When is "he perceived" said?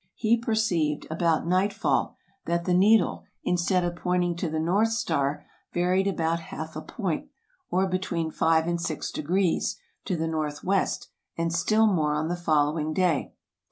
0.15-1.05